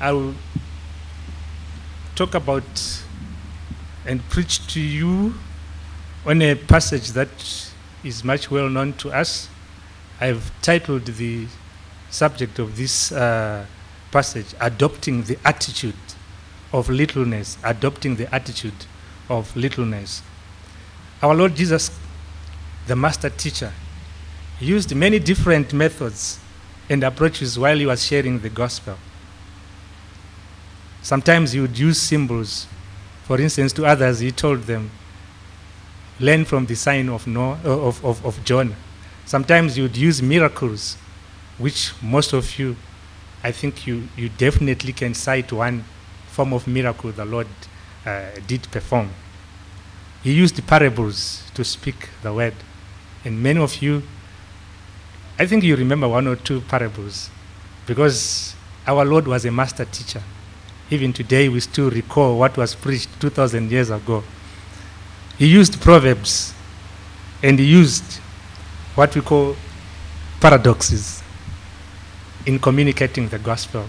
[0.00, 0.34] I will
[2.16, 2.64] talk about
[4.06, 5.34] and preach to you
[6.26, 7.28] on a passage that
[8.02, 9.48] is much well known to us.
[10.20, 11.46] I've titled the
[12.10, 13.66] subject of this uh,
[14.10, 15.94] passage, Adopting the Attitude
[16.72, 17.56] of Littleness.
[17.62, 18.86] Adopting the Attitude
[19.28, 20.22] of Littleness.
[21.22, 21.90] Our Lord Jesus,
[22.86, 23.72] the Master Teacher,
[24.60, 26.38] used many different methods
[26.90, 28.96] and approaches while he was sharing the gospel.
[31.04, 32.66] Sometimes he would use symbols.
[33.24, 34.90] For instance, to others, he told them,
[36.18, 38.74] learn from the sign of, Noah, uh, of, of, of John.
[39.26, 40.96] Sometimes you would use miracles,
[41.58, 42.74] which most of you,
[43.42, 45.84] I think you, you definitely can cite one
[46.28, 47.48] form of miracle the Lord
[48.06, 49.10] uh, did perform.
[50.22, 52.54] He used parables to speak the word.
[53.26, 54.02] And many of you,
[55.38, 57.28] I think you remember one or two parables
[57.86, 58.54] because
[58.86, 60.22] our Lord was a master teacher.
[60.90, 64.22] Even today, we still recall what was preached 2,000 years ago.
[65.38, 66.52] He used proverbs
[67.42, 68.20] and he used
[68.94, 69.56] what we call
[70.40, 71.22] paradoxes
[72.46, 73.88] in communicating the gospel.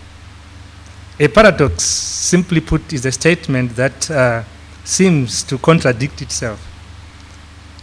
[1.19, 4.43] A paradox, simply put, is a statement that uh,
[4.83, 6.59] seems to contradict itself,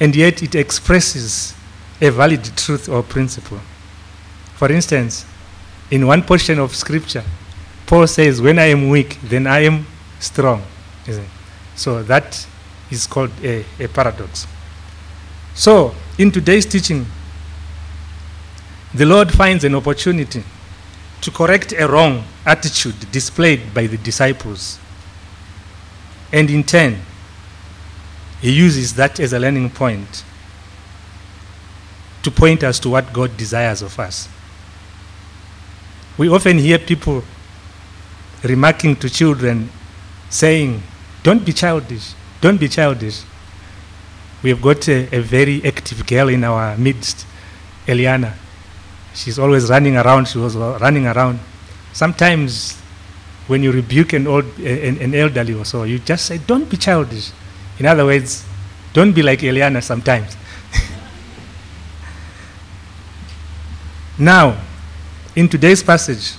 [0.00, 1.55] and yet it expresses
[2.00, 3.60] a valid truth or principle.
[4.56, 5.24] For instance,
[5.90, 7.24] in one portion of scripture,
[7.86, 9.86] Paul says, When I am weak, then I am
[10.19, 10.62] strong.
[11.75, 12.47] So that
[12.91, 14.47] is called a, a paradox.
[15.55, 17.06] So, in today's teaching,
[18.94, 20.42] the Lord finds an opportunity
[21.22, 24.78] to correct a wrong attitude displayed by the disciples.
[26.33, 26.98] And in turn,
[28.41, 30.24] he uses that as a learning point
[32.22, 34.28] to point us to what God desires of us.
[36.19, 37.24] We often hear people
[38.42, 39.70] remarking to children,
[40.30, 40.82] saying,
[41.22, 43.22] Don't be childish, don't be childish.
[44.42, 47.27] We have got a, a very active girl in our midst,
[47.86, 48.34] Eliana.
[49.14, 50.27] She's always running around.
[50.27, 51.39] She was running around.
[51.92, 52.77] Sometimes,
[53.46, 56.77] when you rebuke an, old, an, an elderly or so, you just say, Don't be
[56.77, 57.30] childish.
[57.78, 58.44] In other words,
[58.92, 60.36] don't be like Eliana sometimes.
[64.18, 64.61] now,
[65.34, 66.34] in today's passage,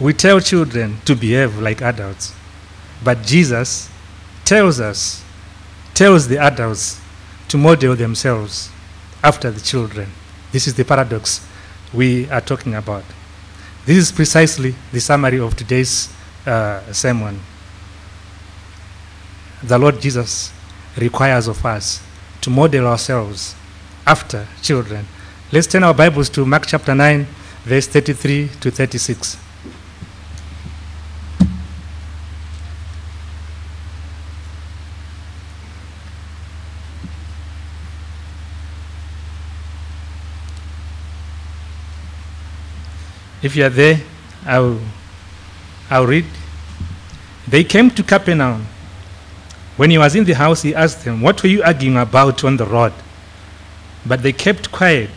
[0.00, 2.34] we tell children to behave like adults,
[3.04, 3.90] but Jesus
[4.46, 5.22] tells us,
[5.94, 6.98] tells the adults
[7.48, 8.70] to model themselves
[9.22, 10.08] after the children.
[10.52, 11.46] This is the paradox
[11.92, 13.04] we are talking about.
[13.84, 16.12] This is precisely the summary of today's
[16.46, 17.38] uh, sermon.
[19.62, 20.50] The Lord Jesus
[20.96, 22.02] requires of us
[22.40, 23.54] to model ourselves
[24.06, 25.06] after children.
[25.52, 27.26] Let's turn our Bibles to Mark chapter 9,
[27.64, 29.49] verse 33 to 36.
[43.42, 44.00] If you are there,
[44.44, 44.80] I'll,
[45.90, 46.26] I'll read.
[47.48, 48.66] They came to Capernaum.
[49.76, 52.56] When he was in the house, he asked them, What were you arguing about on
[52.58, 52.92] the road?
[54.04, 55.10] But they kept quiet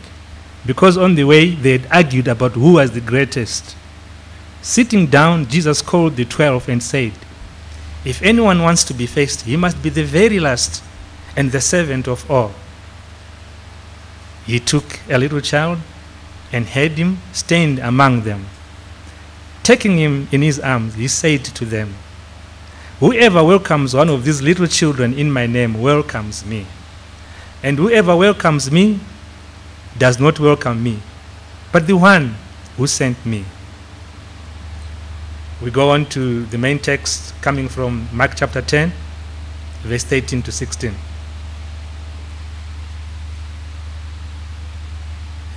[0.66, 3.76] because on the way they had argued about who was the greatest.
[4.62, 7.12] Sitting down, Jesus called the twelve and said,
[8.04, 10.82] If anyone wants to be first, he must be the very last
[11.36, 12.52] and the servant of all.
[14.46, 15.78] He took a little child
[16.52, 18.46] and had him stand among them.
[19.62, 21.94] Taking him in his arms, he said to them,
[23.00, 26.66] Whoever welcomes one of these little children in my name welcomes me.
[27.62, 29.00] And whoever welcomes me
[29.98, 30.98] does not welcome me,
[31.72, 32.36] but the one
[32.76, 33.44] who sent me.
[35.62, 38.92] We go on to the main text coming from Mark chapter 10,
[39.82, 40.94] verse 18 to 16.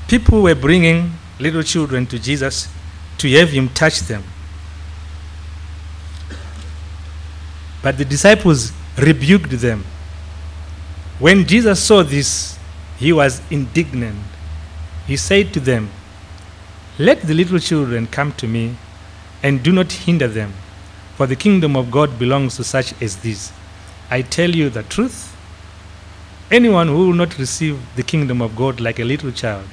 [0.08, 2.70] People were bringing little children to Jesus
[3.18, 4.24] to have him touch them.
[7.84, 9.84] But the disciples rebuked them.
[11.20, 12.58] When Jesus saw this,
[12.98, 14.18] he was indignant.
[15.08, 15.90] He said to them,
[16.98, 18.78] Let the little children come to me,
[19.44, 20.54] and do not hinder them,
[21.16, 23.52] for the kingdom of God belongs to such as these.
[24.10, 25.36] I tell you the truth.
[26.50, 29.68] Anyone who will not receive the kingdom of God like a little child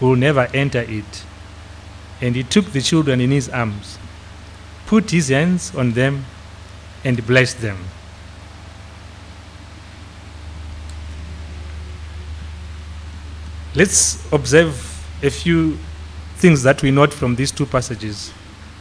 [0.00, 1.24] will never enter it.
[2.20, 3.98] And he took the children in his arms,
[4.86, 6.24] put his hands on them,
[7.04, 7.78] and blessed them.
[13.74, 14.74] Let's observe
[15.22, 15.78] a few
[16.36, 18.32] things that we note from these two passages,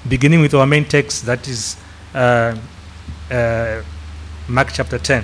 [0.07, 1.77] beginning with our main text, that is
[2.13, 2.55] uh,
[3.31, 3.81] uh,
[4.47, 5.23] Mark chapter 10.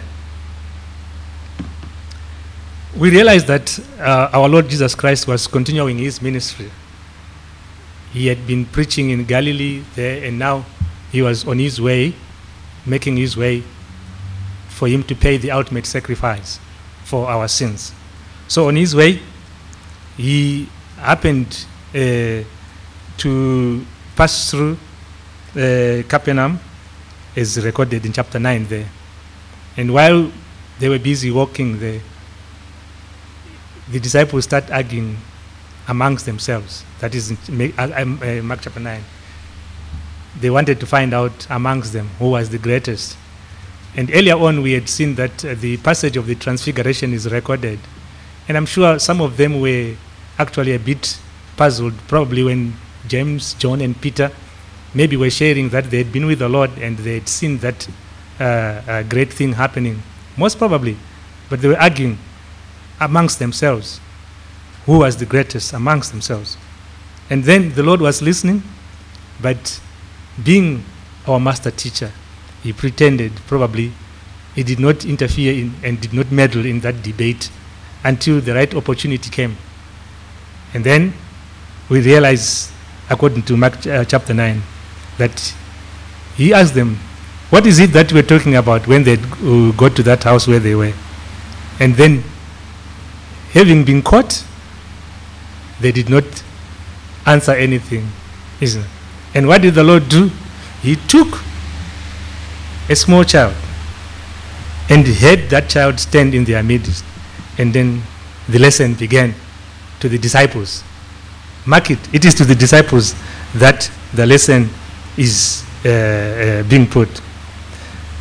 [2.98, 6.72] We realize that uh, our Lord Jesus Christ was continuing his ministry.
[8.12, 10.66] He had been preaching in Galilee there, and now
[11.12, 12.16] he was on his way,
[12.88, 13.64] making his way
[14.70, 16.60] for him to pay the ultimate sacrifice
[17.04, 17.94] for our sins.
[18.48, 19.20] So, on his way,
[20.18, 22.42] he happened uh,
[23.18, 23.86] to
[24.16, 24.78] pass through
[25.52, 26.60] uh, Capernaum,
[27.36, 28.90] as recorded in chapter 9 there.
[29.78, 30.32] And while
[30.80, 32.02] they were busy walking there,
[33.92, 35.18] the disciples start arguing
[35.88, 36.84] amongst themselves.
[37.00, 39.04] That is in uh, um, uh, Mark chapter 9.
[40.40, 43.18] They wanted to find out amongst them who was the greatest.
[43.96, 47.80] And earlier on, we had seen that uh, the passage of the Transfiguration is recorded.
[48.48, 49.96] And I'm sure some of them were
[50.38, 51.20] actually a bit
[51.58, 52.76] puzzled, probably when
[53.08, 54.32] James, John, and Peter
[54.94, 57.88] maybe were sharing that they had been with the Lord and they had seen that
[58.40, 60.02] uh, great thing happening.
[60.38, 60.96] Most probably.
[61.50, 62.20] But they were arguing
[63.00, 64.00] amongst themselves
[64.86, 66.58] who was the greatest amongst themselves.
[67.30, 68.64] And then the Lord was listening,
[69.42, 69.80] but
[70.44, 70.84] being
[71.28, 72.12] our master teacher,
[72.64, 73.92] he pretended probably
[74.56, 77.52] he did not interfere in, and did not meddle in that debate
[78.04, 79.56] until the right opportunity came.
[80.74, 81.14] And then
[81.88, 82.72] we realize,
[83.10, 84.62] according to Mark uh, chapter 9,
[85.18, 85.54] that
[86.36, 86.96] he asked them,
[87.50, 90.60] What is it that we're talking about when they uh, got to that house where
[90.60, 90.94] they were?
[91.80, 92.24] And then,
[93.52, 94.44] having been caught,
[95.80, 96.24] they did not
[97.26, 98.08] answer anything.
[98.60, 98.90] Isn't it?
[99.34, 100.30] And what did the Lord do?
[100.82, 101.28] He took
[102.90, 103.54] a small child
[104.90, 107.04] and had that child stand in their midst.
[107.58, 108.02] And then
[108.48, 109.36] the lesson began
[110.00, 110.84] to the disciples.
[111.66, 113.14] Mark it, it is to the disciples
[113.54, 114.70] that the lesson
[115.18, 117.10] is uh, uh, being put.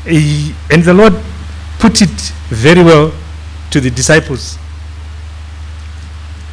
[0.05, 1.15] He- and the Lord
[1.79, 2.11] put it
[2.49, 3.13] very well
[3.71, 4.59] to the disciples.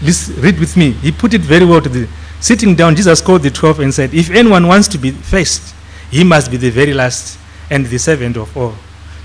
[0.01, 0.91] Read with me.
[0.91, 2.07] He put it very well to the.
[2.41, 5.73] Sitting down, Jesus called the twelve and said, If anyone wants to be first,
[6.11, 7.39] he must be the very last
[7.69, 8.75] and the servant of all.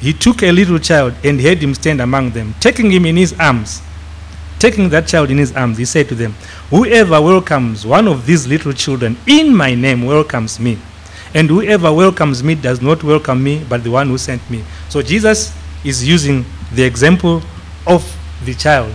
[0.00, 3.38] He took a little child and had him stand among them, taking him in his
[3.38, 3.82] arms.
[4.58, 6.32] Taking that child in his arms, he said to them,
[6.70, 10.78] Whoever welcomes one of these little children in my name welcomes me.
[11.34, 14.64] And whoever welcomes me does not welcome me, but the one who sent me.
[14.88, 17.42] So Jesus is using the example
[17.86, 18.04] of
[18.44, 18.94] the child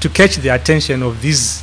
[0.00, 1.62] to catch the attention of these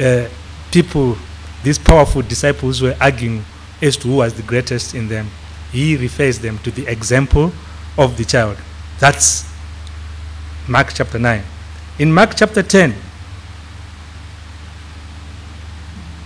[0.00, 0.28] uh,
[0.70, 1.16] people,
[1.62, 3.44] these powerful disciples who were arguing
[3.80, 5.28] as to who was the greatest in them.
[5.72, 7.52] He refers them to the example
[7.98, 8.56] of the child.
[8.98, 9.50] That's
[10.68, 11.42] Mark chapter 9.
[11.98, 12.94] In Mark chapter 10,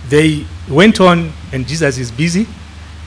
[0.07, 2.47] they went on, and Jesus is busy,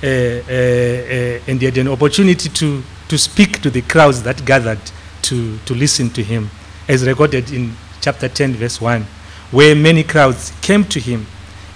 [0.03, 4.45] uh, uh, uh, and he had an opportunity to, to speak to the crowds that
[4.45, 4.81] gathered
[5.23, 6.51] to, to listen to him,
[6.89, 7.73] as recorded in
[8.03, 9.07] chapter 10, verse 1,
[9.51, 11.27] where many crowds came to him.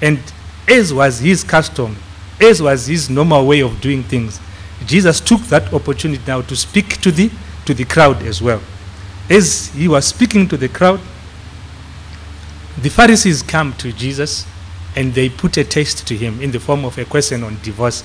[0.03, 0.19] And
[0.69, 1.97] as was his custom,
[2.41, 4.41] as was his normal way of doing things,
[4.85, 7.31] Jesus took that opportunity now to speak to the,
[7.65, 8.61] to the crowd as well.
[9.31, 11.01] As he was speaking to the crowd,
[12.83, 14.47] the Pharisees come to Jesus
[14.95, 18.05] and they put a test to him in the form of a question on divorce.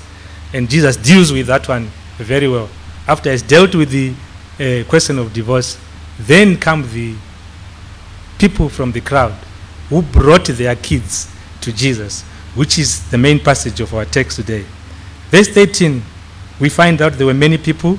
[0.54, 2.68] And Jesus deals with that one very well.
[3.06, 4.12] After he's dealt with the
[4.58, 5.78] uh, question of divorce,
[6.18, 7.14] then come the
[8.42, 9.32] people from the crowd
[9.88, 12.22] who brought their kids to Jesus,
[12.56, 14.64] which is the main passage of our text today.
[15.30, 16.02] Verse 13,
[16.58, 17.96] we find out there were many people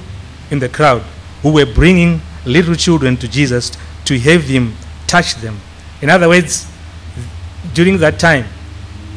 [0.52, 1.02] in the crowd
[1.44, 3.72] who were bringing little children to Jesus
[4.04, 4.74] to have him
[5.08, 5.58] touch them.
[6.02, 6.68] In other words,
[7.74, 8.46] during that time,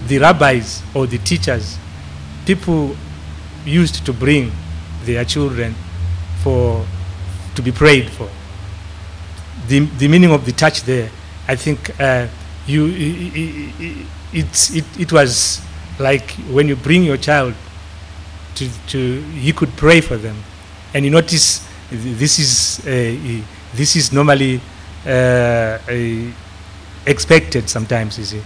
[0.06, 1.76] the rabbis or the teachers,
[2.44, 2.94] people
[3.64, 4.52] used to bring
[5.02, 5.74] their children
[6.44, 6.86] for
[7.56, 8.28] to be prayed for.
[9.68, 11.10] The, the meaning of the touch there,
[11.48, 12.26] I think uh,
[12.66, 12.86] you,
[14.32, 15.60] it, it, it was
[15.98, 17.54] like when you bring your child
[18.56, 18.98] to, to
[19.34, 20.36] you could pray for them,
[20.94, 23.42] and you notice this is uh,
[23.74, 24.60] this is normally
[25.06, 25.78] uh,
[27.06, 28.18] expected sometimes.
[28.18, 28.42] You see,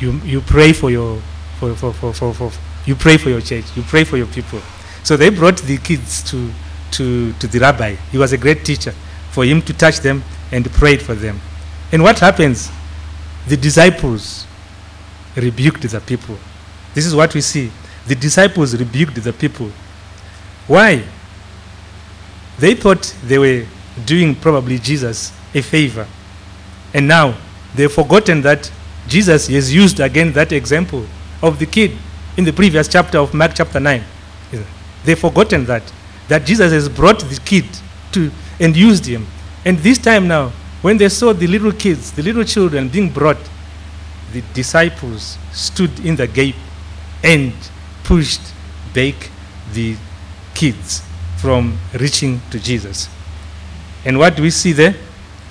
[0.00, 1.20] you you pray for your
[1.58, 2.52] for, for, for, for, for
[2.86, 4.60] you pray for your church, you pray for your people.
[5.02, 6.50] So they brought the kids to
[6.92, 7.96] to to the rabbi.
[8.10, 8.92] He was a great teacher
[9.30, 10.22] for him to touch them
[10.52, 11.40] and prayed for them.
[11.92, 12.70] And what happens?
[13.48, 14.46] The disciples
[15.36, 16.36] rebuked the people.
[16.94, 17.70] This is what we see.
[18.06, 19.70] The disciples rebuked the people.
[20.66, 21.04] Why?
[22.58, 23.66] They thought they were
[24.04, 26.06] doing probably Jesus a favor.
[26.94, 27.36] And now
[27.74, 28.70] they've forgotten that
[29.08, 31.06] Jesus has used again that example
[31.42, 31.92] of the kid
[32.36, 34.02] in the previous chapter of Mark chapter 9.
[35.04, 35.82] They've forgotten that.
[36.28, 37.66] That Jesus has brought the kid
[38.12, 39.26] to and used him.
[39.66, 43.36] And this time now, when they saw the little kids, the little children being brought,
[44.32, 46.54] the disciples stood in the gate
[47.24, 47.52] and
[48.04, 48.40] pushed
[48.94, 49.14] back
[49.72, 49.96] the
[50.54, 51.02] kids
[51.38, 53.08] from reaching to Jesus.
[54.04, 54.94] And what do we see there?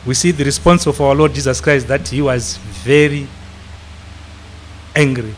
[0.06, 2.56] We see the response of our Lord Jesus Christ that he was
[2.86, 3.28] very
[4.96, 5.36] angry.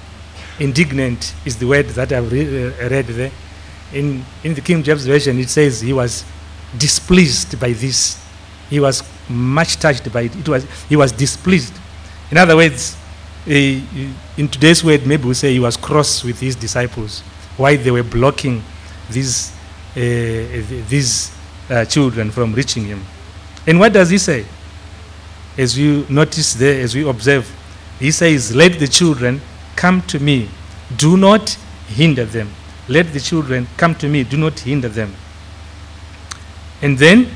[0.60, 3.32] Indignant is the word that I've re- uh, read there.
[3.92, 6.24] In, in the King James Version, it says he was
[6.78, 8.27] displeased by this.
[8.70, 10.36] He was much touched by it.
[10.36, 11.74] it was, he was displeased.
[12.32, 12.98] In other words,
[13.48, 13.80] eh,
[14.38, 17.22] in today's word, maybe we say he was cross with his disciples.
[17.56, 18.62] Why they were blocking
[19.10, 19.52] these,
[19.96, 20.00] uh,
[20.90, 21.32] these
[21.70, 23.04] uh, children from reaching him.
[23.66, 24.46] And what does he say?
[25.58, 27.50] As you notice there, as we observe,
[28.00, 29.42] he says, Let the children
[29.76, 30.50] come to me.
[30.96, 31.58] Do not
[31.88, 32.50] hinder them.
[32.88, 34.24] Let the children come to me.
[34.24, 35.14] Do not hinder them.
[36.82, 37.30] And then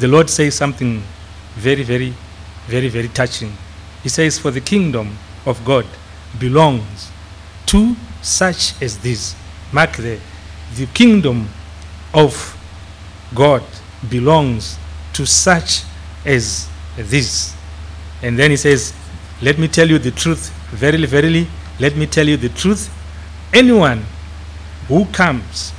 [0.00, 1.02] the Lord says something
[1.56, 2.14] very, very,
[2.66, 3.52] very, very touching.
[4.02, 5.86] He says, For the kingdom of God
[6.38, 7.10] belongs
[7.66, 9.34] to such as this.
[9.72, 10.18] Mark there.
[10.76, 11.48] The kingdom
[12.14, 12.56] of
[13.34, 13.62] God
[14.08, 14.78] belongs
[15.12, 15.82] to such
[16.24, 16.66] as
[16.96, 17.54] this.
[18.22, 18.94] And then he says,
[19.42, 20.50] Let me tell you the truth.
[20.70, 21.46] Verily, verily,
[21.78, 22.88] let me tell you the truth.
[23.52, 24.04] Anyone
[24.88, 25.72] who comes,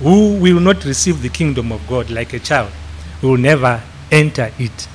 [0.00, 2.72] who will not receive the kingdom of God like a child,
[3.22, 4.88] will never enter it.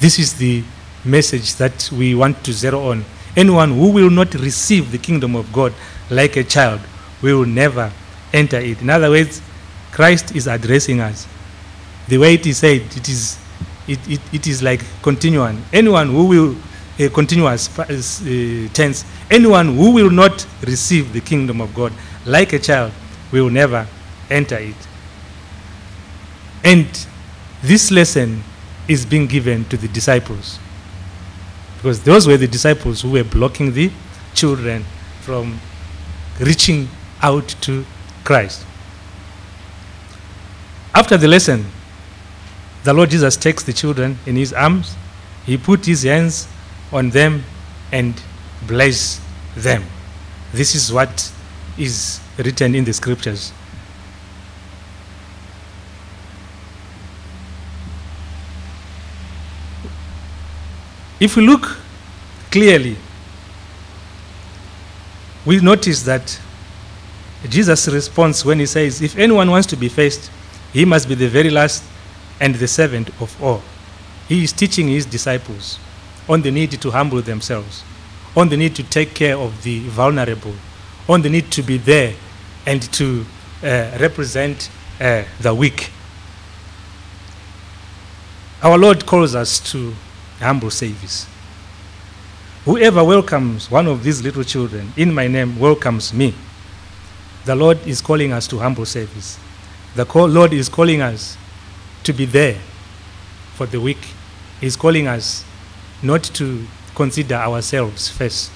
[0.00, 0.62] This is the
[1.04, 3.04] message that we want to zero on.
[3.36, 5.72] Anyone who will not receive the kingdom of God
[6.10, 6.80] like a child
[7.22, 7.90] we will never
[8.32, 8.82] enter it.
[8.82, 9.40] In other words,
[9.92, 11.26] Christ is addressing us.
[12.08, 13.38] The way it is said, it is,
[13.86, 15.64] it, it, it is like continuum.
[15.72, 16.56] Anyone who will,
[16.98, 21.92] a continuous uh, tense, anyone who will not receive the kingdom of God
[22.26, 22.92] like a child
[23.30, 23.86] will never
[24.28, 24.74] enter it.
[26.64, 26.86] And
[27.62, 28.42] this lesson
[28.88, 30.58] is being given to the disciples.
[31.76, 33.90] Because those were the disciples who were blocking the
[34.34, 34.84] children
[35.20, 35.60] from
[36.40, 36.88] reaching
[37.22, 37.84] out to
[38.24, 38.66] Christ.
[40.94, 41.64] After the lesson,
[42.84, 44.96] the Lord Jesus takes the children in his arms,
[45.46, 46.48] he put his hands
[46.92, 47.44] on them
[47.92, 48.20] and
[48.66, 49.20] bless
[49.56, 49.84] them.
[50.52, 51.32] This is what
[51.78, 53.52] is written in the scriptures.
[61.22, 61.76] If we look
[62.50, 62.96] clearly,
[65.46, 66.36] we notice that
[67.48, 70.32] Jesus' response when he says, If anyone wants to be first,
[70.72, 71.84] he must be the very last
[72.40, 73.62] and the servant of all.
[74.26, 75.78] He is teaching his disciples
[76.28, 77.84] on the need to humble themselves,
[78.34, 80.54] on the need to take care of the vulnerable,
[81.08, 82.14] on the need to be there
[82.66, 83.24] and to
[83.62, 84.68] uh, represent
[85.00, 85.92] uh, the weak.
[88.60, 89.94] Our Lord calls us to
[90.42, 91.26] humble service.
[92.64, 96.34] Whoever welcomes one of these little children in my name welcomes me.
[97.44, 99.38] The Lord is calling us to humble service.
[99.96, 101.36] The Lord is calling us
[102.04, 102.58] to be there
[103.54, 103.98] for the weak.
[104.60, 105.44] He's calling us
[106.02, 108.50] not to consider ourselves first.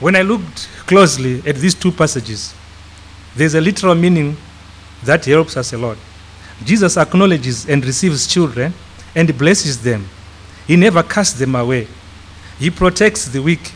[0.00, 2.54] When I looked closely at these two passages,
[3.34, 4.36] there's a literal meaning
[5.02, 5.98] that helps us a lot.
[6.62, 8.72] Jesus acknowledges and receives children
[9.14, 10.08] and blesses them.
[10.66, 11.88] He never casts them away.
[12.58, 13.72] He protects the weak.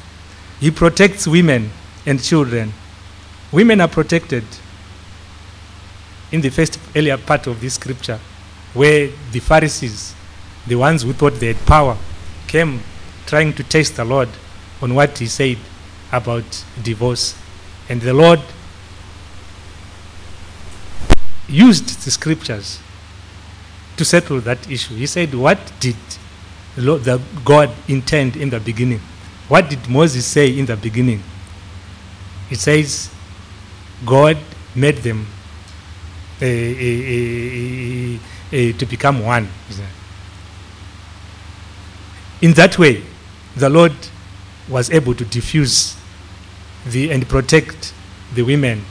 [0.61, 1.71] He protects women
[2.07, 2.73] and children.
[3.53, 4.45] Women are protected
[6.31, 8.21] in the first earlier part of this scripture,
[8.75, 10.15] where the Pharisees,
[10.67, 11.97] the ones who thought they had power,
[12.47, 12.81] came
[13.27, 14.29] trying to test the Lord
[14.81, 15.59] on what he said
[16.13, 17.35] about divorce.
[17.89, 18.41] And the Lord
[21.49, 22.79] used the scriptures
[23.97, 24.95] to settle that issue.
[24.95, 25.97] He said, What did
[26.77, 29.01] the, God intend in the beginning?
[29.49, 31.23] What did Moses say in the beginning?
[32.51, 33.11] It says,
[34.05, 34.37] God
[34.75, 35.27] made them
[36.41, 36.49] uh, uh,
[38.53, 39.49] uh, to become one.
[42.41, 43.03] In that way,
[43.57, 43.93] the Lord
[44.69, 45.97] was able to diffuse
[46.87, 47.93] the, and protect
[48.35, 48.85] the women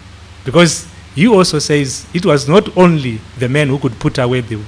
[0.44, 0.88] because
[1.18, 4.60] he also says it was not only the men who could put away the,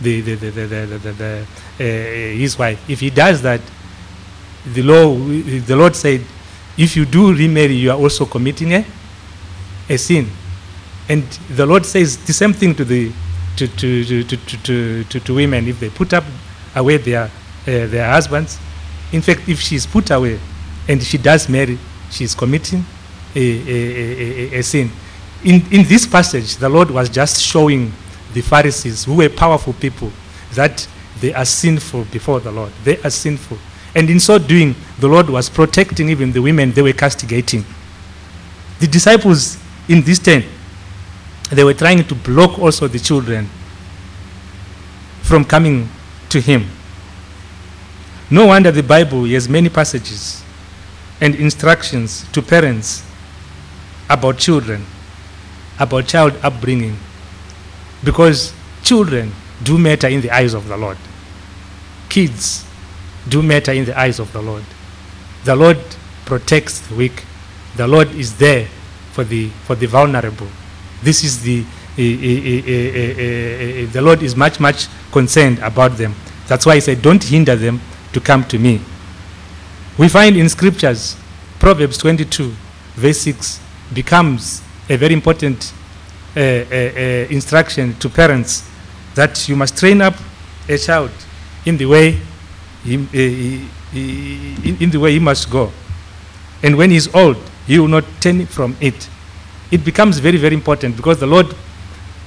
[0.00, 1.46] the, the, the, the, the, the, the
[1.80, 2.78] uh, his wife.
[2.88, 3.60] If he does that,
[4.72, 6.20] the, law, the Lord said,
[6.78, 8.84] if you do remarry, you are also committing a,
[9.88, 10.28] a sin.
[11.08, 13.10] And the Lord says the same thing to, the,
[13.56, 16.24] to, to, to, to, to, to, to women if they put up
[16.76, 17.30] away their uh,
[17.64, 18.60] their husbands.
[19.10, 20.38] In fact, if she is put away
[20.86, 21.78] and she does marry,
[22.12, 22.84] she is committing
[23.34, 24.88] a, a, a, a, sin.
[25.44, 27.92] In, in this passage, the Lord was just showing
[28.32, 30.10] the Pharisees, who were powerful people,
[30.54, 30.86] that
[31.20, 32.72] they are sinful before the Lord.
[32.84, 33.58] They are sinful.
[33.94, 37.64] And in so doing, the Lord was protecting even the women they were castigating.
[38.78, 40.44] The disciples in this tent,
[41.50, 43.48] they were trying to block also the children
[45.22, 45.88] from coming
[46.28, 46.66] to Him.
[48.30, 50.42] No wonder the Bible has many passages
[51.20, 53.02] and instructions to parents
[54.10, 54.84] about children,
[55.78, 56.96] about child upbringing,
[58.04, 58.52] because
[58.82, 60.98] children do matter in the eyes of the Lord.
[62.08, 62.64] Kids
[63.28, 64.64] do matter in the eyes of the Lord.
[65.44, 65.78] The Lord
[66.24, 67.24] protects the weak.
[67.76, 68.66] The Lord is there
[69.12, 70.48] for the, for the vulnerable.
[71.02, 71.64] This is the,
[71.98, 76.14] eh, eh, eh, the Lord is much, much concerned about them.
[76.46, 77.80] That's why he said, don't hinder them
[78.12, 78.80] to come to me.
[79.98, 81.16] We find in scriptures,
[81.58, 82.52] Proverbs 22,
[82.94, 83.60] verse 6,
[83.94, 85.72] becomes a very important
[86.36, 87.00] uh, uh, uh,
[87.30, 88.68] instruction to parents
[89.14, 90.14] that you must train up
[90.68, 91.10] a child
[91.64, 92.18] in the way
[92.84, 95.72] he, he, he, in the way he must go.
[96.62, 99.08] And when he's old, he will not turn from it.
[99.70, 101.54] It becomes very, very important because the Lord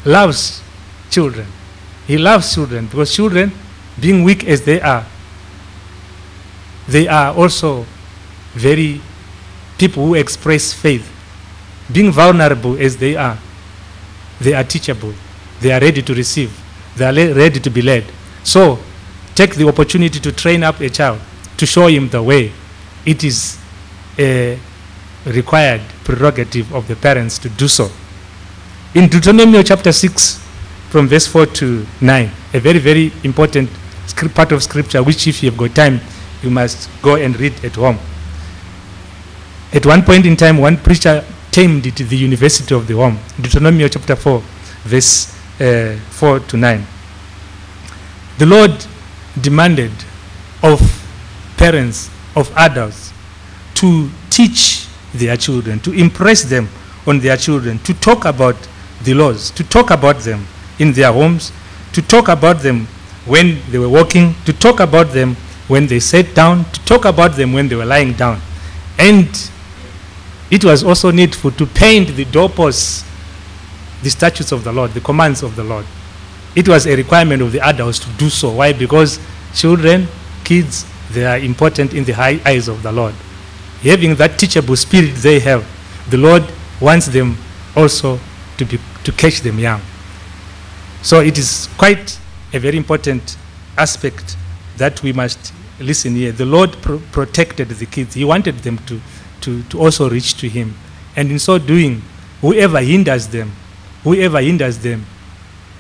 [0.06, 0.62] loves
[1.10, 1.48] children.
[2.08, 3.52] He loves children because children,
[4.00, 5.06] being weak as they are,
[6.88, 7.86] they are also
[8.54, 9.00] very
[9.78, 11.08] people who express faith.
[11.92, 13.38] Being vulnerable as they are,
[14.40, 15.14] they are teachable.
[15.60, 16.52] They are ready to receive.
[16.96, 18.06] They are ready to be led.
[18.44, 18.80] So,
[19.36, 21.20] take the opportunity to train up a child,
[21.58, 22.52] to show him the way.
[23.06, 23.58] It is
[24.18, 24.60] a
[25.26, 27.90] required prerogative of the parents to do so.
[28.96, 30.40] In Deuteronomy chapter 6,
[30.90, 33.70] from verse 4 to 9, a very, very important
[34.34, 36.00] part of scripture, which, if you have got time,
[36.42, 37.98] you must go and read at home.
[39.72, 43.88] At one point in time, one preacher tamed it the University of the Home, Deuteronomy
[43.90, 44.40] chapter 4,
[44.84, 46.86] verse uh, 4 to 9.
[48.38, 48.86] The Lord
[49.42, 49.92] demanded
[50.64, 50.80] of
[51.58, 53.12] parents, of adults,
[53.76, 56.70] to teach their children, to impress them
[57.08, 58.56] on their children, to talk about
[59.04, 60.46] the laws, to talk about them
[60.80, 61.52] in their homes,
[61.94, 62.86] to talk about them
[63.26, 65.36] when they were walking, to talk about them
[65.68, 68.40] when they sat down, to talk about them when they were lying down.
[68.98, 69.28] And
[70.52, 73.04] it was also needful to paint the doorposts,
[74.02, 75.86] the statutes of the Lord, the commands of the Lord.
[76.56, 78.52] It was a requirement of the adults to do so.
[78.52, 78.74] Why?
[78.74, 79.20] Because
[79.54, 80.08] children,
[80.44, 83.14] kids, they are important in the high eyes of the Lord.
[83.82, 85.66] Having that teachable spirit they have,
[86.10, 86.44] the Lord
[86.82, 87.38] wants them
[87.76, 88.20] also
[88.58, 89.82] to, be, to catch them young.
[91.02, 92.20] So it is quite
[92.54, 93.38] a very important
[93.78, 94.36] aspect
[94.78, 96.32] that we must listen here.
[96.32, 98.16] The Lord pro- protected the kids.
[98.16, 99.00] He wanted them to,
[99.42, 100.76] to, to also reach to Him.
[101.16, 102.02] And in so doing,
[102.42, 103.52] whoever hinders them,
[104.04, 105.06] whoever hinders them,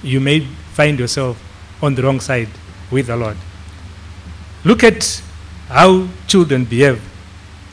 [0.01, 0.41] you may
[0.73, 1.41] find yourself
[1.81, 2.49] on the wrong side
[2.91, 3.37] with the Lord.
[4.63, 5.21] Look at
[5.67, 7.01] how children behave.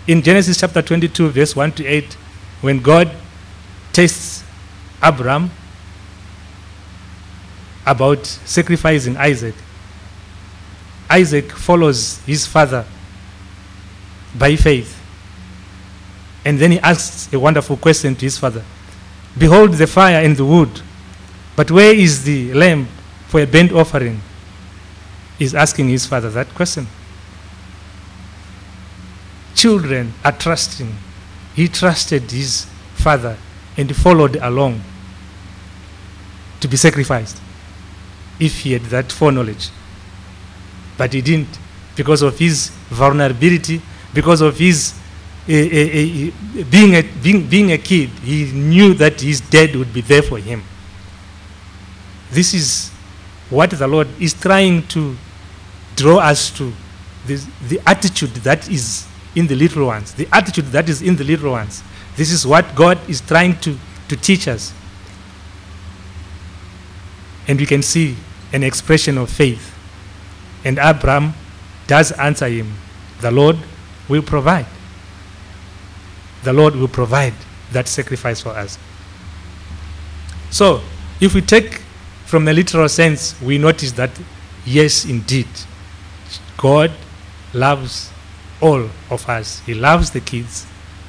[0.06, 2.14] In Genesis chapter 22, verse 1 to 8,
[2.60, 3.10] when God
[3.92, 4.44] tests
[5.02, 5.50] Abraham
[7.84, 9.54] about sacrificing Isaac,
[11.08, 12.84] Isaac follows his father
[14.38, 14.95] by faith.
[16.46, 18.62] And then he asks a wonderful question to his father
[19.36, 20.80] Behold the fire and the wood,
[21.56, 22.86] but where is the lamb
[23.26, 24.20] for a burnt offering?
[25.40, 26.86] He's asking his father that question.
[29.56, 30.94] Children are trusting.
[31.56, 33.36] He trusted his father
[33.76, 34.82] and followed along
[36.60, 37.38] to be sacrificed
[38.38, 39.70] if he had that foreknowledge.
[40.96, 41.58] But he didn't
[41.96, 43.82] because of his vulnerability,
[44.14, 44.94] because of his
[45.46, 50.38] being, a, being, being a kid, he knew that his dad would be there for
[50.38, 50.62] him.
[52.30, 52.90] This is
[53.48, 55.16] what the Lord is trying to
[55.94, 56.72] draw us to.
[57.26, 61.24] This, the attitude that is in the little ones, the attitude that is in the
[61.24, 61.82] little ones.
[62.16, 63.76] This is what God is trying to,
[64.08, 64.72] to teach us.
[67.46, 68.16] And we can see
[68.52, 69.74] an expression of faith.
[70.64, 71.34] And Abraham
[71.86, 72.74] does answer him
[73.20, 73.56] the Lord
[74.08, 74.66] will provide.
[76.46, 77.34] The Lord will provide
[77.72, 78.78] that sacrifice for us.
[80.50, 80.80] So,
[81.20, 81.80] if we take
[82.24, 84.10] from the literal sense, we notice that,
[84.64, 85.48] yes, indeed,
[86.56, 86.92] God
[87.52, 88.12] loves
[88.60, 89.58] all of us.
[89.66, 90.64] He loves the kids.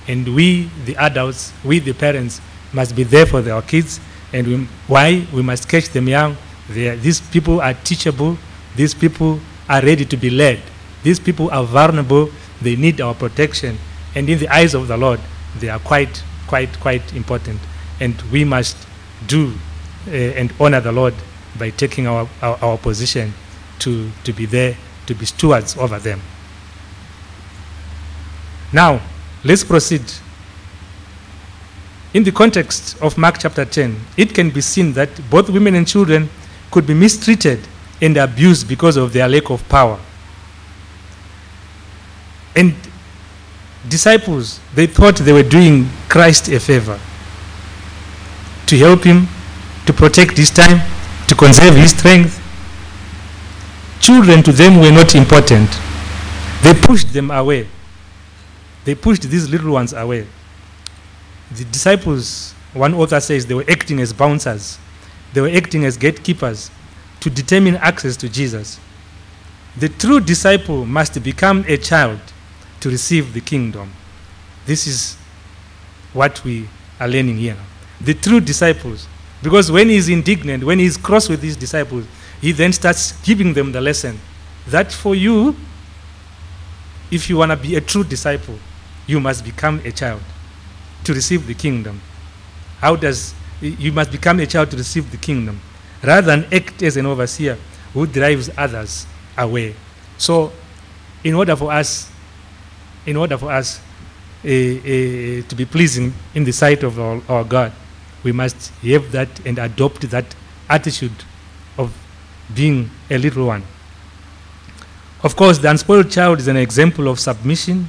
[0.08, 2.42] And we, the adults, we, the parents,
[2.74, 4.00] must be there for our kids.
[4.34, 5.28] And we, why?
[5.32, 6.36] We must catch them young.
[6.72, 8.40] Are, these people are teachable.
[8.76, 10.60] These people are ready to be led.
[11.04, 13.78] These people are vulnerable, they need our protection,
[14.18, 15.20] and in the eyes of the Lord,
[15.60, 17.60] they are quite, quite, quite important.
[18.00, 18.76] And we must
[19.28, 19.54] do
[20.08, 21.14] uh, and honor the Lord
[21.60, 23.32] by taking our, our, our position
[23.78, 24.76] to, to be there,
[25.06, 26.20] to be stewards over them.
[28.74, 29.02] Now,
[29.44, 30.02] let's proceed.
[32.16, 35.88] In the context of Mark chapter 10, it can be seen that both women and
[35.88, 36.28] children
[36.72, 37.60] could be mistreated
[38.02, 40.00] and abused because of their lack of power.
[42.56, 42.74] And
[43.88, 47.00] disciples, they thought they were doing Christ a favor
[48.68, 49.28] to help him,
[49.86, 50.82] to protect his time,
[51.28, 52.44] to conserve his strength.
[54.02, 55.70] Children to them were not important.
[56.64, 57.68] They pushed them away.
[58.84, 60.28] They pushed these little ones away.
[61.52, 64.78] The disciples, one author says, they were acting as bouncers,
[65.34, 66.70] they were acting as gatekeepers
[67.22, 68.80] to determine access to Jesus.
[69.78, 72.20] The true disciple must become a child
[72.80, 73.92] to receive the kingdom.
[74.66, 75.16] This is
[76.14, 76.68] what we
[77.00, 77.58] are learning here.
[78.02, 79.08] The true disciples,
[79.42, 82.06] because when he's indignant, when he's cross with his disciples,
[82.42, 84.20] he then starts giving them the lesson
[84.68, 85.56] that for you,
[87.10, 88.60] if you want to be a true disciple,
[89.08, 90.22] you must become a child
[91.04, 92.02] to receive the kingdom.
[92.80, 95.60] How does you must become a child to receive the kingdom
[96.04, 97.58] rather than act as an overseer
[97.94, 99.76] who drives others away.
[100.18, 100.52] So,
[101.24, 102.12] in order for us,
[103.08, 103.80] in order for us
[104.46, 107.72] uh, uh, to be pleasing in the sight of our, our God,
[108.24, 110.36] we must have that and adopt that
[110.70, 111.24] attitude
[111.78, 111.92] of
[112.54, 113.64] being a little one.
[115.24, 117.88] Of course, the unspoiled child is an example of submission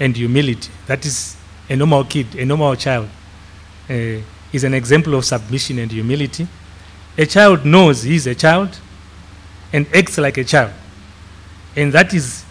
[0.00, 0.70] and humility.
[0.86, 1.36] That is
[1.68, 3.08] a normal kid, a normal child,
[3.90, 3.94] uh,
[4.52, 6.46] is an example of submission and humility.
[7.18, 8.78] A child knows he is a child
[9.72, 10.72] and acts like a child.
[11.74, 12.44] And that is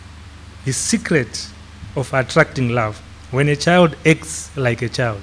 [0.63, 1.49] his secret
[1.95, 2.97] of attracting love.
[3.31, 5.21] When a child acts like a child,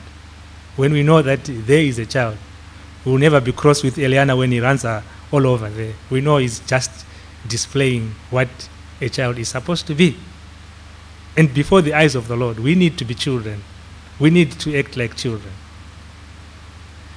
[0.76, 2.36] when we know that there is a child,
[3.04, 5.94] we will never be cross with Eliana when he runs all over there.
[6.10, 6.90] We know he's just
[7.46, 8.48] displaying what
[9.00, 10.16] a child is supposed to be.
[11.36, 13.62] And before the eyes of the Lord, we need to be children.
[14.18, 15.52] We need to act like children.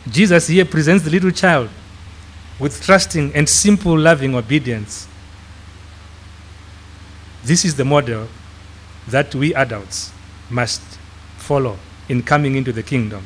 [0.09, 1.69] Jesus here presents the little child
[2.59, 5.07] with trusting and simple loving obedience.
[7.43, 8.27] This is the model
[9.07, 10.11] that we adults
[10.49, 10.81] must
[11.37, 11.77] follow
[12.09, 13.25] in coming into the kingdom.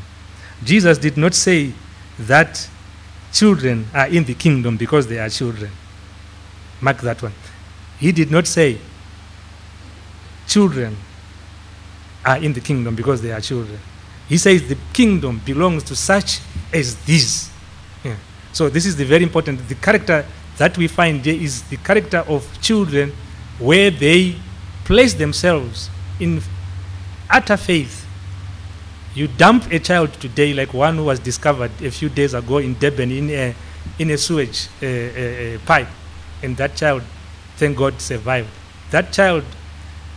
[0.63, 1.73] Jesus did not say
[2.19, 2.67] that
[3.31, 5.71] children are in the kingdom because they are children.
[6.81, 7.33] Mark that one.
[7.99, 8.77] He did not say
[10.47, 10.95] children
[12.25, 13.79] are in the kingdom because they are children.
[14.27, 16.39] He says the kingdom belongs to such
[16.73, 17.49] as these.
[18.03, 18.15] Yeah.
[18.53, 19.67] So this is the very important.
[19.67, 20.25] The character
[20.57, 23.13] that we find there is the character of children
[23.57, 24.35] where they
[24.89, 25.88] place themselves
[26.19, 26.41] in
[27.30, 28.08] utter faith.
[29.13, 32.73] You dump a child today, like one who was discovered a few days ago in
[32.73, 33.56] Durban in a,
[33.99, 34.67] in a sewage
[35.65, 35.88] pipe,
[36.41, 37.04] and that child,
[37.58, 38.49] thank God, survived.
[38.89, 39.43] That child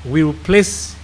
[0.06, 0.96] will place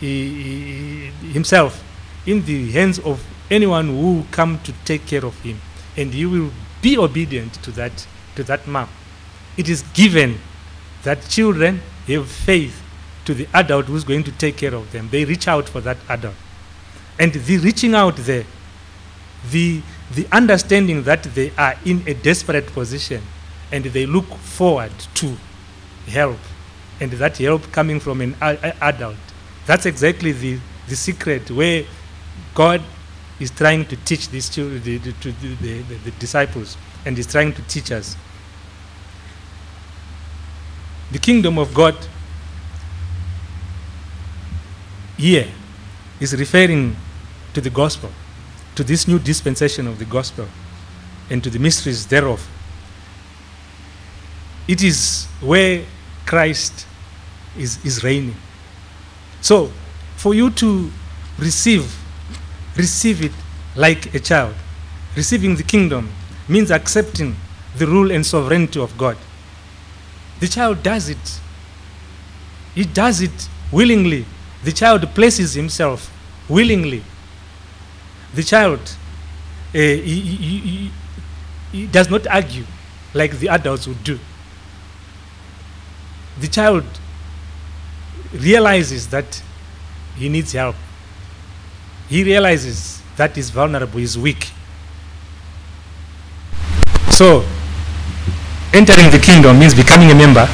[0.00, 1.80] he, himself
[2.26, 5.60] in the hands of anyone who will come to take care of him,
[5.96, 6.50] and he will
[6.82, 8.88] be obedient to that to that mom.
[9.56, 10.40] It is given
[11.04, 11.82] that children
[12.14, 12.82] have faith
[13.24, 15.08] to the adult who's going to take care of them.
[15.10, 16.34] They reach out for that adult,
[17.18, 18.44] and the reaching out there,
[19.50, 19.82] the
[20.14, 23.22] the understanding that they are in a desperate position,
[23.72, 25.36] and they look forward to
[26.06, 26.38] help,
[27.00, 29.16] and that help coming from an adult
[29.66, 31.84] that's exactly the, the secret where
[32.54, 32.80] God
[33.40, 37.52] is trying to teach these children, the, the, the, the, the disciples, and is trying
[37.52, 38.16] to teach us.
[41.12, 41.96] The kingdom of God
[45.16, 45.48] here
[46.20, 46.96] is referring
[47.54, 48.10] to the gospel,
[48.74, 50.46] to this new dispensation of the gospel,
[51.30, 52.46] and to the mysteries thereof.
[54.68, 55.84] It is where
[56.26, 56.86] Christ
[57.56, 58.36] is, is reigning.
[59.40, 59.70] So,
[60.16, 60.90] for you to
[61.38, 61.96] receive,
[62.76, 63.32] receive it
[63.76, 64.54] like a child.
[65.14, 66.10] Receiving the kingdom
[66.48, 67.36] means accepting
[67.76, 69.16] the rule and sovereignty of God.
[70.40, 71.40] The child does it.
[72.74, 74.26] He does it willingly.
[74.64, 76.12] The child places himself
[76.48, 77.02] willingly.
[78.34, 78.80] The child
[79.74, 80.90] uh, he, he, he,
[81.72, 82.64] he does not argue
[83.12, 84.18] like the adults would do.
[86.40, 86.84] The child
[88.32, 89.42] realizes that
[90.16, 90.76] he needs help.
[92.08, 94.48] He realizes that he's vulnerable, he's weak.
[97.10, 97.44] So,
[98.76, 100.46] entering the kingdom means becoming a member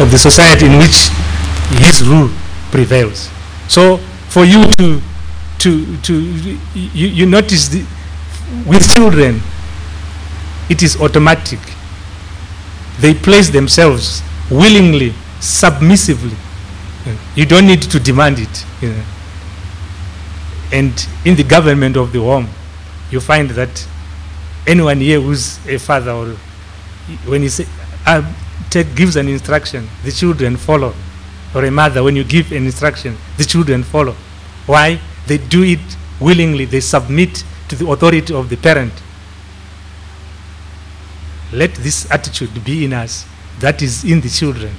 [0.00, 1.08] of the society in which
[1.78, 2.30] his rule
[2.70, 3.28] prevails.
[3.68, 5.00] So for you to
[5.58, 6.58] to to you,
[7.06, 7.84] you notice the,
[8.66, 9.40] with children
[10.68, 11.58] it is automatic.
[13.00, 16.36] They place themselves willingly, submissively.
[17.34, 18.64] You don't need to demand it.
[18.80, 19.04] You know.
[20.72, 22.48] And in the government of the home,
[23.10, 23.86] you find that
[24.66, 26.36] anyone here who's a father or
[27.26, 27.66] when he say,
[28.06, 28.22] uh,
[28.70, 30.94] take, gives an instruction, the children follow.
[31.54, 34.14] Or a mother, when you give an instruction, the children follow.
[34.66, 35.00] Why?
[35.26, 35.80] They do it
[36.20, 36.64] willingly.
[36.64, 38.92] They submit to the authority of the parent.
[41.52, 43.26] Let this attitude be in us
[43.60, 44.74] that is in the children,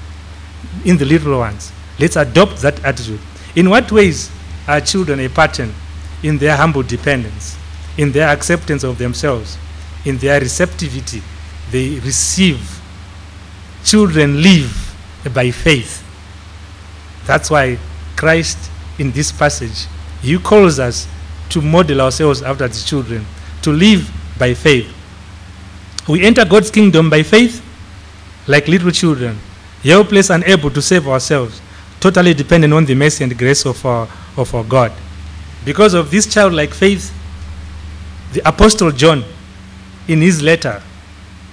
[0.83, 1.71] in the little ones.
[1.99, 3.19] Let's adopt that attitude.
[3.55, 4.31] In what ways
[4.67, 5.73] are children a pattern?
[6.23, 7.57] In their humble dependence,
[7.97, 9.57] in their acceptance of themselves,
[10.05, 11.21] in their receptivity.
[11.73, 12.79] They receive.
[13.83, 14.95] Children live
[15.33, 16.03] by faith.
[17.25, 17.79] That's why
[18.15, 19.87] Christ, in this passage,
[20.21, 21.07] he calls us
[21.49, 23.25] to model ourselves after the children,
[23.63, 24.07] to live
[24.37, 24.87] by faith.
[26.07, 27.65] We enter God's kingdom by faith,
[28.45, 29.39] like little children,
[29.81, 31.59] helpless and able to save ourselves,
[31.99, 34.07] totally dependent on the mercy and grace of our,
[34.37, 34.91] of our God.
[35.65, 37.11] Because of this childlike faith,
[38.31, 39.23] the Apostle John,
[40.07, 40.83] in his letter,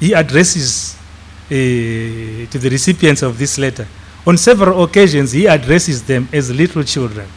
[0.00, 0.96] he addresses
[1.46, 3.86] uh, to the recipients of this letter.
[4.26, 7.28] On several occasions, he addresses them as little children.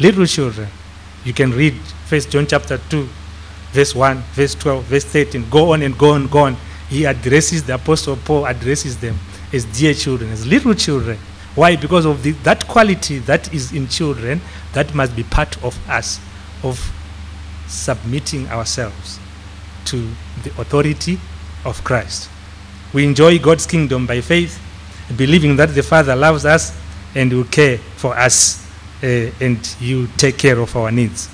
[0.00, 0.68] Little children.
[1.24, 1.74] You can read
[2.06, 3.08] First John chapter 2,
[3.72, 5.50] verse 1, verse 12, verse 13.
[5.50, 6.56] Go on and go on, go on.
[6.88, 9.18] He addresses, the Apostle Paul addresses them
[9.52, 11.18] as dear children, as little children.
[11.54, 11.76] Why?
[11.76, 14.40] Because of the, that quality that is in children
[14.72, 16.20] that must be part of us,
[16.62, 16.92] of
[17.66, 19.18] submitting ourselves
[19.86, 20.08] to
[20.44, 21.18] the authority
[21.66, 22.30] of Christ.
[22.94, 24.58] We enjoy God's kingdom by faith,
[25.16, 26.76] believing that the Father loves us
[27.14, 28.66] and will care for us
[29.02, 31.28] uh, and will take care of our needs.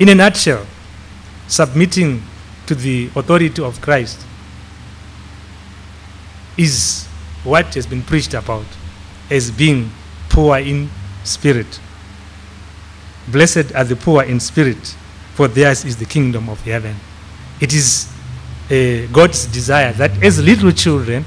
[0.00, 0.66] In a nutshell,
[1.46, 2.22] submitting
[2.66, 4.24] to the authority of Christ
[6.56, 7.06] is
[7.44, 8.66] what has been preached about
[9.30, 9.90] as being
[10.30, 10.88] poor in
[11.24, 11.80] spirit.
[13.28, 14.96] Blessed are the poor in spirit,
[15.34, 16.96] for theirs is the kingdom of heaven.
[17.60, 18.13] It is
[18.68, 21.24] God's desire that as little children,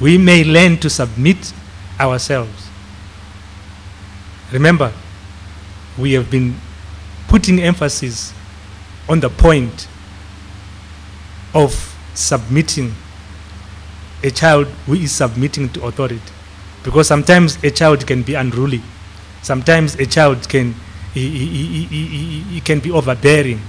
[0.00, 1.52] we may learn to submit
[2.00, 2.68] ourselves.
[4.52, 4.92] Remember,
[5.98, 6.54] we have been
[7.26, 8.32] putting emphasis
[9.08, 9.88] on the point
[11.54, 11.72] of
[12.14, 12.94] submitting
[14.22, 16.20] a child who is submitting to authority.
[16.82, 18.82] Because sometimes a child can be unruly.
[19.42, 20.74] Sometimes a child can
[21.14, 23.60] he, he, he, he, can be overbearing.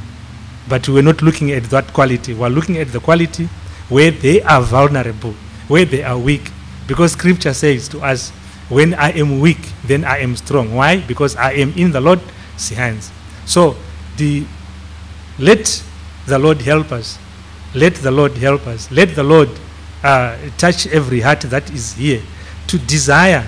[0.70, 2.34] But we're not looking at that quality.
[2.34, 3.50] We're looking at the quality
[3.90, 5.34] where they are vulnerable,
[5.68, 6.52] where they are weak.
[6.88, 8.30] Because scripture says to us,
[8.70, 10.76] when I am weak, then I am strong.
[10.76, 11.02] Why?
[11.02, 13.12] Because I am in the Lord's hands.
[13.46, 13.76] So
[14.18, 14.46] the
[15.40, 15.84] let
[16.28, 17.18] the Lord help us.
[17.74, 18.92] Let the Lord help us.
[18.92, 19.50] Let the Lord
[20.04, 22.22] uh, touch every heart that is here
[22.68, 23.46] to desire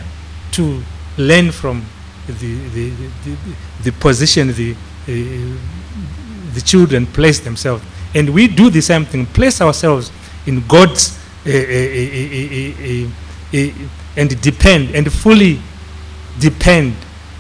[0.54, 0.82] to
[1.18, 1.86] learn from
[2.28, 2.34] the,
[2.70, 2.90] the,
[3.24, 3.38] the,
[3.84, 5.58] the position the, uh,
[6.54, 7.84] the children place themselves.
[8.14, 10.12] And we do the same thing, place ourselves
[10.46, 11.50] in God's uh,
[14.18, 15.60] and depend and fully
[16.40, 16.96] depend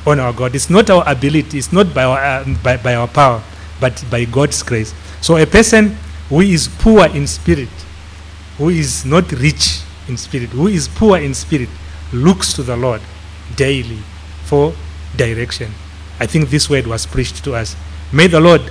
[0.05, 0.55] on our God.
[0.55, 3.43] It's not our ability, it's not by our, uh, by, by our power,
[3.79, 4.93] but by God's grace.
[5.21, 5.97] So a person
[6.29, 7.69] who is poor in spirit,
[8.57, 11.69] who is not rich in spirit, who is poor in spirit,
[12.13, 13.01] looks to the Lord
[13.55, 13.99] daily
[14.45, 14.73] for
[15.15, 15.71] direction.
[16.19, 17.75] I think this word was preached to us.
[18.11, 18.61] May the Lord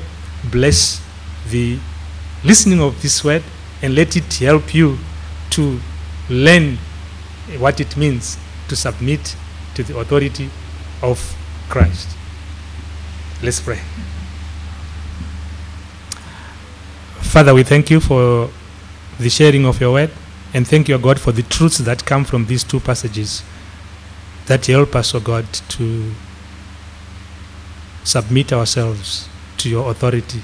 [0.51, 1.01] bless
[1.51, 1.79] the
[2.45, 3.43] listening of this word
[3.83, 4.99] and let it help you
[5.51, 5.81] to
[6.29, 6.79] learn
[7.59, 9.37] what it means to submit
[9.75, 10.51] to the authority
[11.03, 11.19] of
[11.69, 12.17] Christ.
[13.43, 13.81] Let's pray.
[17.21, 18.51] Father, we thank you for
[19.19, 20.11] the sharing of your word
[20.53, 23.43] and thank you, God, for the truths that come from these two passages
[24.47, 26.13] that help us, O oh God, to
[28.03, 29.30] submit ourselves
[29.61, 30.41] to your authority.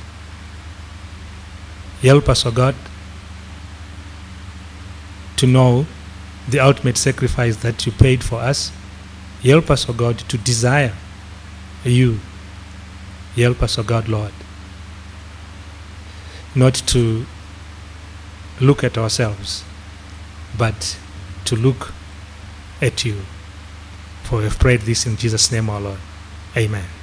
[2.02, 2.74] Help us, O God,
[5.37, 5.87] to know
[6.48, 8.70] the ultimate sacrifice that you paid for us.
[9.42, 10.92] Help us, O God, to desire
[11.85, 12.20] you.
[13.35, 14.33] Help us, O God, Lord,
[16.55, 17.26] not to
[18.61, 19.64] look at ourselves,
[20.59, 20.98] but
[21.44, 21.92] to look
[22.81, 23.22] at you.
[24.24, 25.98] For we have prayed this in Jesus' name, our Lord.
[26.57, 26.95] Amen.